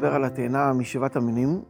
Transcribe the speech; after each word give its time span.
לדבר 0.00 0.14
על 0.14 0.24
התאנה 0.24 0.72
משבעת 0.72 1.16
המינים. 1.16 1.62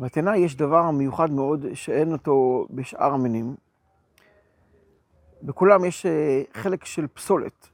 בתאנה 0.00 0.36
יש 0.36 0.56
דבר 0.56 0.90
מיוחד 0.90 1.30
מאוד 1.30 1.66
שאין 1.74 2.12
אותו 2.12 2.66
בשאר 2.70 3.12
המינים. 3.12 3.56
בכולם 5.42 5.84
יש 5.84 6.06
אה, 6.06 6.42
חלק 6.52 6.84
של 6.84 7.06
פסולת. 7.06 7.68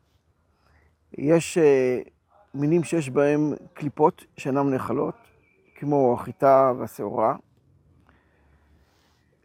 יש 1.18 1.58
אה, 1.58 2.00
מינים 2.54 2.84
שיש 2.84 3.10
בהם 3.10 3.52
קליפות 3.72 4.24
שאינן 4.36 4.70
נאכלות, 4.70 5.16
כמו 5.74 6.14
החיטה 6.14 6.72
והשעורה, 6.78 7.36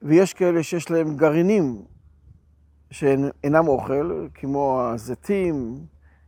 ויש 0.02 0.34
כאלה 0.34 0.64
שיש 0.64 0.92
להם 0.92 1.18
גרעינים 1.18 1.82
שאינם 2.92 3.68
אוכל, 3.68 4.28
כמו 4.34 4.82
הזיתים, 4.82 5.86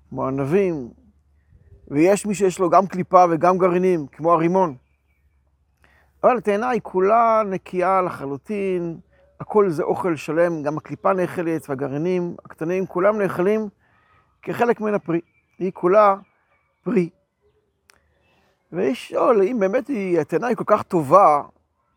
כמו 0.09 0.27
ענבים, 0.27 0.89
ויש 1.93 2.25
מי 2.25 2.35
שיש 2.35 2.59
לו 2.59 2.69
גם 2.69 2.87
קליפה 2.87 3.25
וגם 3.29 3.57
גרעינים, 3.57 4.07
כמו 4.07 4.33
הרימון. 4.33 4.75
אבל 6.23 6.37
התאנה 6.37 6.69
היא 6.69 6.81
כולה 6.81 7.41
נקייה 7.45 8.01
לחלוטין, 8.01 8.97
הכל 9.39 9.69
זה 9.69 9.83
אוכל 9.83 10.15
שלם, 10.15 10.63
גם 10.63 10.77
הקליפה 10.77 11.13
נאכלת 11.13 11.69
והגרעינים 11.69 12.35
הקטנים, 12.45 12.85
כולם 12.85 13.21
נאכלים 13.21 13.69
כחלק 14.41 14.81
מן 14.81 14.93
הפרי. 14.93 15.21
היא 15.59 15.71
כולה 15.73 16.15
פרי. 16.83 17.09
ויש 18.71 19.11
לשאול, 19.11 19.41
אם 19.41 19.59
באמת 19.59 19.89
התאנה 20.21 20.47
היא 20.47 20.57
כל 20.57 20.63
כך 20.67 20.83
טובה, 20.83 21.41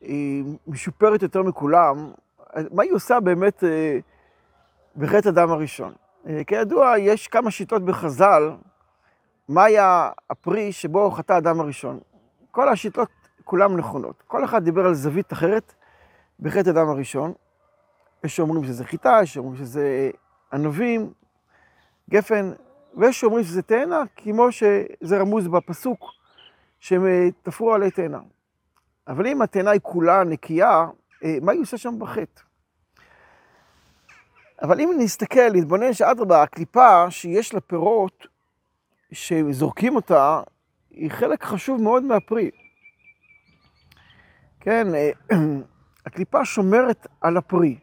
היא 0.01 0.45
משופרת 0.66 1.23
יותר 1.23 1.42
מכולם, 1.42 2.10
מה 2.73 2.82
היא 2.82 2.92
עושה 2.92 3.20
באמת 3.20 3.65
אה, 3.65 3.98
בחטא 4.96 5.28
הדם 5.28 5.51
הראשון? 5.51 5.92
אה, 6.28 6.45
כידוע, 6.46 6.99
יש 6.99 7.28
כמה 7.28 7.51
שיטות 7.51 7.82
בחז"ל, 7.82 8.51
מה 9.49 9.65
היה 9.65 10.11
הפרי 10.30 10.73
שבו 10.73 11.11
חטא 11.11 11.33
האדם 11.33 11.61
הראשון. 11.61 12.01
כל 12.51 12.69
השיטות 12.69 13.09
כולן 13.45 13.77
נכונות. 13.77 14.23
כל 14.27 14.45
אחד 14.45 14.65
דיבר 14.65 14.87
על 14.87 14.95
זווית 14.95 15.33
אחרת 15.33 15.75
בחטא 16.41 16.71
הדם 16.71 16.89
הראשון. 16.89 17.33
יש 18.24 18.37
שאומרים 18.37 18.65
שזה 18.65 18.85
חיטה, 18.85 19.19
יש 19.23 19.35
שאומרים 19.35 19.57
שזה 19.57 20.11
ענבים, 20.52 21.13
גפן, 22.11 22.52
ויש 22.97 23.21
שאומרים 23.21 23.45
שזה 23.45 23.63
תאנה, 23.63 24.02
כמו 24.17 24.52
שזה 24.52 25.19
רמוז 25.19 25.49
בפסוק, 25.49 26.11
שהם 26.80 27.07
אה, 27.07 27.29
תפרו 27.43 27.74
עלי 27.74 27.91
תאנה. 27.91 28.21
אבל 29.09 29.27
אם 29.27 29.43
התאנה 29.43 29.71
היא 29.71 29.80
כולה 29.83 30.24
נקייה, 30.24 30.87
אה, 31.24 31.39
מה 31.43 31.52
היא 31.52 31.61
עושה 31.61 31.79
שם 31.79 31.99
בחטא? 31.99 32.43
אבל 34.63 34.80
אם 34.80 34.91
נסתכל, 34.99 35.51
נתבונן 35.52 35.93
שאדרבה, 35.93 36.43
הקליפה 36.43 37.11
שיש 37.11 37.55
לה 37.55 37.61
פירות, 37.61 38.27
שזורקים 39.12 39.96
אותה, 39.96 40.40
היא 40.90 41.10
חלק 41.10 41.45
חשוב 41.45 41.82
מאוד 41.82 42.02
מהפרי. 42.02 42.51
כן, 44.60 44.95
אה, 44.95 45.10
הקליפה 46.07 46.45
שומרת 46.45 47.07
על 47.21 47.37
הפרי. 47.37 47.79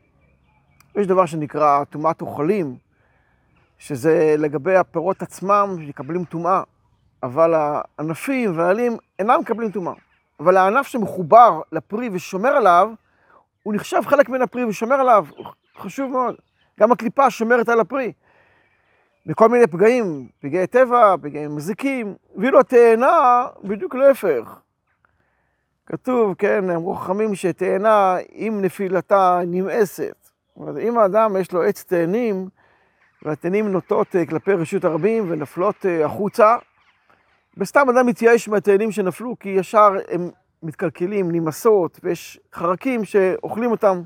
יש 0.95 1.07
דבר 1.07 1.25
שנקרא 1.25 1.83
טומאת 1.83 2.21
אוכלים, 2.21 2.75
שזה 3.77 4.35
לגבי 4.37 4.75
הפירות 4.75 5.21
עצמם 5.21 5.75
שמקבלים 5.81 6.25
טומאה, 6.25 6.61
אבל 7.23 7.53
הענפים 7.53 8.57
והעלים 8.57 8.97
אינם 9.19 9.39
מקבלים 9.39 9.71
טומאה. 9.71 9.93
אבל 10.39 10.57
הענף 10.57 10.87
שמחובר 10.87 11.61
לפרי 11.71 12.09
ושומר 12.13 12.49
עליו, 12.49 12.91
הוא 13.63 13.73
נחשב 13.73 14.01
חלק 14.05 14.29
מן 14.29 14.41
הפרי 14.41 14.65
ושומר 14.65 14.95
עליו, 14.95 15.25
חשוב 15.77 16.11
מאוד. 16.11 16.35
גם 16.79 16.91
הקליפה 16.91 17.29
שומרת 17.29 17.69
על 17.69 17.79
הפרי. 17.79 18.13
בכל 19.25 19.49
מיני 19.49 19.67
פגעים, 19.67 20.27
פגעי 20.39 20.67
טבע, 20.67 21.15
פגעים 21.21 21.55
מזיקים, 21.55 22.15
ואילו 22.35 22.59
התאנה, 22.59 23.45
בדיוק 23.63 23.95
להפך. 23.95 24.59
כתוב, 25.85 26.33
כן, 26.33 26.69
אמרו 26.69 26.95
חכמים 26.95 27.35
שתאנה, 27.35 28.15
אם 28.35 28.59
נפילתה 28.61 29.39
נמאסת. 29.47 30.29
אומרת, 30.57 30.77
אם 30.77 30.97
האדם 30.97 31.35
יש 31.39 31.51
לו 31.51 31.63
עץ 31.63 31.83
תאנים, 31.83 32.49
והתאנים 33.21 33.71
נוטות 33.71 34.15
אה, 34.15 34.25
כלפי 34.25 34.53
רשות 34.53 34.85
הרבים 34.85 35.31
ונפלות 35.31 35.85
אה, 35.85 36.05
החוצה, 36.05 36.55
וסתם 37.57 37.89
אדם 37.89 38.05
מתייאש 38.05 38.47
מהתאנים 38.47 38.91
שנפלו, 38.91 39.39
כי 39.39 39.49
ישר 39.49 39.93
הם 40.11 40.29
מתקלקלים, 40.63 41.31
נמאסות, 41.31 41.99
ויש 42.03 42.39
חרקים 42.53 43.05
שאוכלים 43.05 43.71
אותם. 43.71 44.01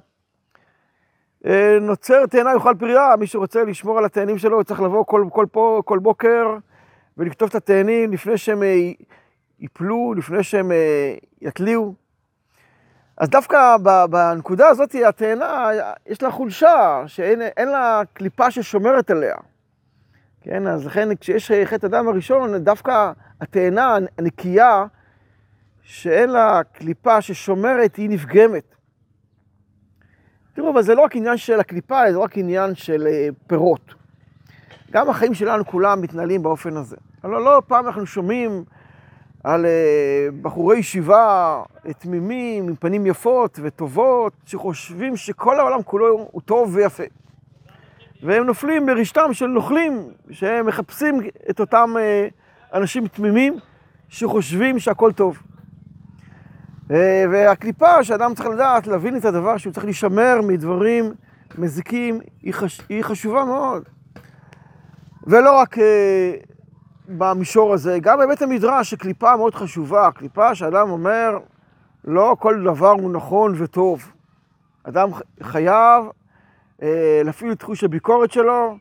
אה, 1.47 1.77
נוצר 1.81 2.25
תאנה 2.25 2.53
יאכל 2.53 2.73
פרייה, 2.79 3.15
מי 3.19 3.27
שרוצה 3.27 3.63
לשמור 3.63 3.97
על 3.97 4.05
התאנים 4.05 4.37
שלו, 4.37 4.63
צריך 4.63 4.81
לבוא 4.81 5.05
כל, 5.05 5.25
כל, 5.31 5.45
פה, 5.51 5.81
כל 5.85 5.99
בוקר 5.99 6.57
ולכתוב 7.17 7.49
את 7.49 7.55
התאנים 7.55 8.11
לפני 8.11 8.37
שהם 8.37 8.63
ייפלו, 9.59 10.13
לפני 10.13 10.43
שהם 10.43 10.71
יתליעו. 11.41 11.93
אז 13.17 13.29
דווקא 13.29 13.77
בנקודה 14.09 14.67
הזאת, 14.67 14.95
התאנה, 15.07 15.69
יש 16.07 16.21
לה 16.21 16.31
חולשה, 16.31 17.03
שאין 17.07 17.69
לה 17.69 18.01
קליפה 18.13 18.51
ששומרת 18.51 19.11
עליה. 19.11 19.35
כן, 20.41 20.67
אז 20.67 20.85
לכן 20.85 21.15
כשיש 21.15 21.51
חטא 21.65 21.85
הדם 21.85 22.07
הראשון, 22.07 22.57
דווקא 22.57 23.11
התאנה 23.41 23.97
הנקייה, 24.17 24.85
שאין 25.81 26.29
לה 26.29 26.61
קליפה 26.63 27.21
ששומרת, 27.21 27.95
היא 27.95 28.09
נפגמת. 28.09 28.76
תראו, 30.57 30.69
אבל 30.69 30.81
זה 30.81 30.95
לא 30.95 31.01
רק 31.01 31.15
עניין 31.15 31.37
של 31.37 31.59
הקליפה, 31.59 32.11
זה 32.11 32.17
רק 32.17 32.37
עניין 32.37 32.75
של 32.75 33.07
אה, 33.07 33.27
פירות. 33.47 33.93
גם 34.91 35.09
החיים 35.09 35.33
שלנו 35.33 35.65
כולם 35.65 36.01
מתנהלים 36.01 36.43
באופן 36.43 36.77
הזה. 36.77 36.95
אבל 37.23 37.41
לא 37.41 37.61
פעם 37.67 37.85
אנחנו 37.85 38.05
שומעים 38.05 38.63
על 39.43 39.65
אה, 39.65 40.27
בחורי 40.41 40.77
ישיבה 40.77 41.61
תמימים, 41.97 42.67
עם 42.67 42.75
פנים 42.75 43.05
יפות 43.05 43.59
וטובות, 43.63 44.33
שחושבים 44.45 45.17
שכל 45.17 45.59
העולם 45.59 45.83
כולו 45.83 46.27
הוא 46.31 46.41
טוב 46.41 46.75
ויפה. 46.75 47.03
והם 48.23 48.43
נופלים 48.43 48.85
ברשתם 48.85 49.33
של 49.33 49.47
נוכלים, 49.47 50.09
שהם 50.31 50.65
מחפשים 50.65 51.21
את 51.49 51.59
אותם 51.59 51.93
אה, 51.99 52.27
אנשים 52.73 53.07
תמימים 53.07 53.59
שחושבים 54.09 54.79
שהכל 54.79 55.11
טוב. 55.11 55.37
אה, 56.91 57.25
והקליפה 57.31 58.03
שאדם 58.03 58.33
צריך 58.35 58.49
לדעת, 58.49 58.87
להבין 58.87 59.17
את 59.17 59.25
הדבר 59.25 59.57
שהוא 59.57 59.73
צריך 59.73 59.85
להישמר 59.85 60.39
מדברים 60.43 61.13
מזיקים, 61.57 62.19
היא, 62.43 62.53
חש... 62.53 62.81
היא 62.89 63.03
חשובה 63.03 63.45
מאוד. 63.45 63.83
ולא 65.23 65.59
רק 65.59 65.77
אה, 65.77 66.33
במישור 67.07 67.73
הזה, 67.73 67.97
גם 68.01 68.19
בבית 68.19 68.41
המדרש, 68.41 68.89
שקליפה 68.89 69.35
מאוד 69.35 69.55
חשובה, 69.55 70.09
קליפה 70.11 70.55
שאדם 70.55 70.89
אומר, 70.89 71.37
לא 72.05 72.35
כל 72.39 72.63
דבר 72.63 72.91
הוא 72.91 73.11
נכון 73.11 73.53
וטוב. 73.57 74.11
אדם 74.83 75.09
חייב 75.43 76.03
אה, 76.81 77.21
להפעיל 77.25 77.51
את 77.51 77.59
תחוש 77.59 77.83
הביקורת 77.83 78.31
שלו, 78.31 78.77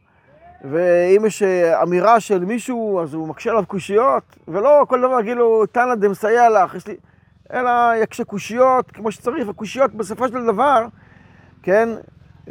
ואם 0.65 1.23
יש 1.27 1.43
אמירה 1.83 2.21
של 2.21 2.45
מישהו, 2.45 3.01
אז 3.03 3.15
הוא 3.15 3.29
מקשה 3.29 3.51
עליו 3.51 3.67
קושיות, 3.67 4.37
ולא 4.49 4.85
כל 4.89 5.01
דבר 5.01 5.21
יגיד 5.21 5.37
לו, 5.37 5.67
תנא 5.67 5.95
דמסייע 5.95 6.51
לך, 6.51 6.75
יש 6.75 6.87
לי... 6.87 6.97
אלא 7.53 7.71
יקשה 8.03 8.25
קושיות 8.25 8.91
כמו 8.91 9.13
שצריך, 9.13 9.49
וקושיות 9.49 9.95
בסופו 9.95 10.29
של 10.29 10.47
דבר, 10.47 10.87
כן, 11.63 11.89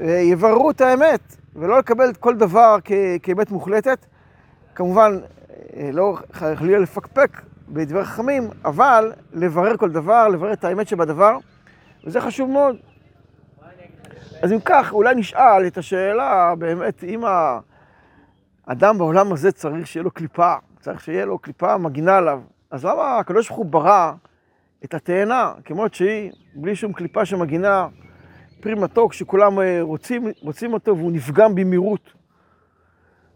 יבררו 0.01 0.71
את 0.71 0.81
האמת, 0.81 1.35
ולא 1.55 1.79
לקבל 1.79 2.09
את 2.09 2.17
כל 2.17 2.35
דבר 2.35 2.77
כאמת 3.23 3.51
מוחלטת. 3.51 4.05
כמובן, 4.75 5.19
לא 5.93 6.17
חלילה 6.31 6.79
לפקפק 6.79 7.41
בדברי 7.69 8.05
חכמים, 8.05 8.49
אבל 8.65 9.11
לברר 9.33 9.77
כל 9.77 9.91
דבר, 9.91 10.27
לברר 10.27 10.53
את 10.53 10.63
האמת 10.63 10.87
שבדבר, 10.87 11.37
וזה 12.03 12.21
חשוב 12.21 12.49
מאוד. 12.49 12.75
אז 14.41 14.51
אם 14.51 14.59
כך, 14.65 14.93
אולי 14.93 15.15
נשאל 15.15 15.67
את 15.67 15.77
השאלה, 15.77 16.55
באמת, 16.55 17.03
אם 17.03 17.23
האדם 18.67 18.97
בעולם 18.97 19.33
הזה 19.33 19.51
צריך 19.51 19.87
שיהיה 19.87 20.03
לו 20.03 20.11
קליפה, 20.11 20.53
צריך 20.79 21.01
שיהיה 21.01 21.25
לו 21.25 21.39
קליפה 21.39 21.77
מגינה 21.77 22.17
עליו, 22.17 22.41
אז 22.71 22.85
למה 22.85 23.17
הקדוש 23.17 23.47
ברוך 23.47 23.57
הוא 23.57 23.65
ברא 23.65 24.11
את 24.85 24.93
התאנה, 24.93 25.53
כמות 25.65 25.93
שהיא, 25.93 26.31
בלי 26.55 26.75
שום 26.75 26.93
קליפה 26.93 27.25
שמגינה, 27.25 27.87
פרי 28.59 28.75
מתוק 28.75 29.13
שכולם 29.13 29.59
אה, 29.59 29.81
רוצים, 29.81 30.27
רוצים 30.41 30.73
אותו 30.73 30.97
והוא 30.97 31.11
נפגם 31.11 31.55
במהירות. 31.55 32.13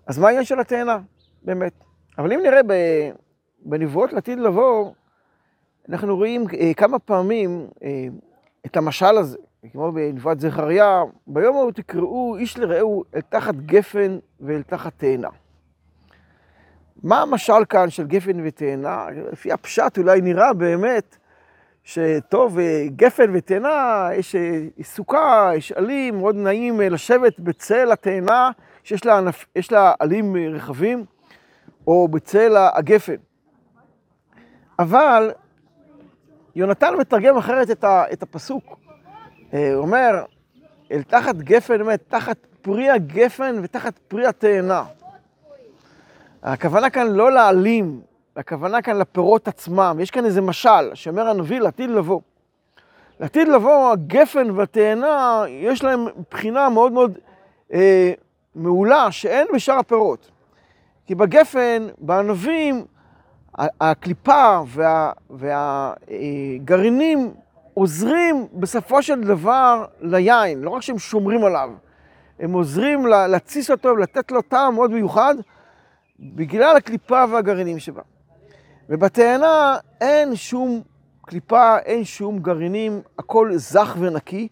אז 0.08 0.20
מה 0.20 0.28
העניין 0.28 0.46
של 0.46 0.60
התאנה, 0.60 1.00
באמת? 1.44 1.74
אבל 2.18 2.34
אם 2.34 2.40
נראה 2.44 2.60
בנבואות 3.66 4.14
לעתיד 4.14 4.40
לבוא, 4.40 4.92
אנחנו 5.90 6.16
רואים 6.16 6.46
אה, 6.60 6.74
כמה 6.74 7.00
פעמים 7.00 7.68
אה, 7.84 8.08
את 8.66 8.78
המשל 8.78 9.18
הזה, 9.18 9.38
כמו 9.72 9.92
בנבואת 9.92 10.40
זכריה, 10.40 11.04
ביום 11.28 11.56
ההוא 11.56 11.72
תקראו 11.72 12.38
איש 12.38 12.58
לרעהו 12.58 13.04
אל 13.16 13.22
תחת 13.22 13.56
גפן 13.56 14.20
ואל 14.40 14.62
תחת 14.62 14.94
תאנה. 14.98 15.30
מה 17.04 17.22
המשל 17.22 17.66
כאן 17.70 17.90
של 17.90 18.08
גפן 18.08 18.48
ותאנה? 18.48 19.08
לפי 19.32 19.52
הפשט 19.52 19.98
אולי 19.98 20.22
נראה 20.22 20.54
באמת 20.54 21.18
שטוב, 21.90 22.58
גפן 22.96 23.32
ותאנה, 23.34 24.10
יש 24.16 24.36
סוכה, 24.84 25.52
יש 25.56 25.72
עלים, 25.72 26.18
מאוד 26.18 26.36
נעים 26.36 26.82
לשבת 26.82 27.40
בצל 27.40 27.92
התאנה, 27.92 28.52
שיש 28.84 29.06
לה, 29.06 29.22
לה 29.72 29.94
עלים 30.00 30.36
רחבים, 30.36 31.06
או 31.88 32.08
בצל 32.08 32.56
הגפן. 32.58 33.16
אבל 34.80 35.32
יונתן 36.56 36.94
מתרגם 37.00 37.38
אחרת 37.38 37.72
את, 37.72 37.84
ה, 37.84 38.04
את 38.14 38.24
הפסוק. 38.24 38.80
הוא 39.52 39.60
אומר, 39.76 40.24
אל 40.92 41.04
תחת 41.04 41.36
גפן, 41.36 41.78
באמת, 41.78 42.04
תחת 42.08 42.38
פרי 42.62 42.90
הגפן 42.90 43.56
ותחת 43.64 44.00
פרי 44.08 44.28
התאנה. 44.28 44.84
הכוונה 46.44 46.90
כאן 46.90 47.08
לא 47.08 47.32
להעלים, 47.32 48.02
הכוונה 48.40 48.82
כאן 48.82 48.98
לפירות 48.98 49.48
עצמם. 49.48 49.98
יש 50.02 50.12
כאן 50.12 50.26
איזה 50.26 50.42
משל, 50.42 50.92
שאומר 50.94 51.30
הנביא 51.30 51.60
לעתיד 51.60 51.90
לבוא. 51.90 52.22
לעתיד 53.20 53.48
לבוא, 53.48 53.92
הגפן 53.92 54.52
והתאנה, 54.52 55.44
יש 55.48 55.84
להם 55.84 56.06
בחינה 56.32 56.70
מאוד 56.70 56.92
מאוד 56.92 57.18
אה, 57.74 58.12
מעולה, 58.56 59.12
שאין 59.12 59.48
בשאר 59.54 59.80
הפירות. 59.80 60.32
כי 61.06 61.16
בגפן, 61.16 61.88
בענבים, 61.98 62.86
הקליפה 63.58 64.60
וה, 64.68 65.12
והגרעינים 65.30 67.34
עוזרים 67.74 68.48
בסופו 68.54 69.04
של 69.04 69.22
דבר 69.22 69.86
ליין, 70.02 70.62
לא 70.62 70.70
רק 70.70 70.82
שהם 70.82 71.00
שומרים 71.00 71.44
עליו, 71.44 71.70
הם 72.40 72.54
עוזרים 72.54 73.06
להתסיס 73.06 73.72
אותו 73.72 73.90
ולתת 73.90 74.32
לו 74.32 74.42
טעם 74.42 74.76
מאוד 74.76 74.92
מיוחד 74.92 75.36
בגלל 76.20 76.78
הקליפה 76.78 77.24
והגרעינים 77.32 77.80
שבה. 77.80 78.02
ובתאנה 78.90 79.78
אין 80.02 80.36
שום 80.36 80.82
קליפה, 81.22 81.78
אין 81.80 82.04
שום 82.04 82.40
גרעינים, 82.40 83.02
הכל 83.20 83.52
זך 83.56 83.96
ונקי. 84.00 84.48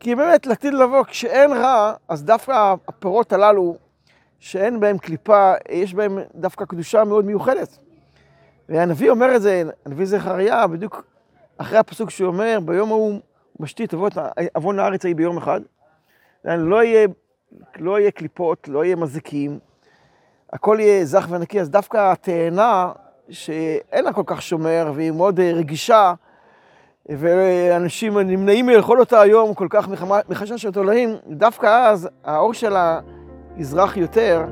כי 0.00 0.14
באמת, 0.14 0.46
לעתיד 0.46 0.74
לבוא, 0.74 1.04
כשאין 1.04 1.52
רע, 1.52 1.94
אז 2.08 2.24
דווקא 2.24 2.74
הפירות 2.88 3.32
הללו, 3.32 3.76
שאין 4.38 4.80
בהם 4.80 4.98
קליפה, 4.98 5.52
יש 5.70 5.94
בהם 5.94 6.18
דווקא 6.34 6.64
קדושה 6.64 7.04
מאוד 7.04 7.24
מיוחדת. 7.24 7.78
והנביא 8.68 9.10
אומר 9.10 9.36
את 9.36 9.42
זה, 9.42 9.62
הנביא 9.86 10.06
זכריה, 10.06 10.66
בדיוק 10.66 11.04
אחרי 11.58 11.78
הפסוק 11.78 12.10
שהוא 12.10 12.28
אומר, 12.28 12.58
ביום 12.64 12.90
ההוא 12.90 13.20
משתית 13.60 13.94
עוון 14.54 14.78
הארץ 14.78 15.04
ההיא 15.04 15.16
ביום 15.16 15.36
אחד. 15.36 15.60
לא 16.44 16.84
יהיה, 16.84 17.08
לא 17.76 18.00
יהיה 18.00 18.10
קליפות, 18.10 18.68
לא 18.68 18.84
יהיה 18.84 18.96
מזיקים, 18.96 19.58
הכל 20.52 20.76
יהיה 20.80 21.04
זך 21.04 21.26
ונקי, 21.30 21.60
אז 21.60 21.70
דווקא 21.70 22.12
התאנה, 22.12 22.92
שאין 23.30 24.04
לה 24.04 24.12
כל 24.12 24.22
כך 24.26 24.42
שומר, 24.42 24.92
והיא 24.94 25.10
מאוד 25.10 25.40
רגישה, 25.40 26.14
ואנשים 27.08 28.18
נמנעים 28.18 28.66
מלאכול 28.66 29.00
אותה 29.00 29.20
היום 29.20 29.54
כל 29.54 29.66
כך 29.70 29.88
מחשש 30.28 30.62
של 30.62 30.72
תולעים, 30.72 31.16
דווקא 31.26 31.88
אז 31.88 32.08
האור 32.24 32.54
שלה 32.54 33.00
יזרח 33.56 33.96
יותר 33.96 34.44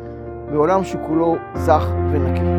בעולם 0.52 0.84
שכולו 0.84 1.36
זך 1.54 1.86
ונקי. 2.12 2.53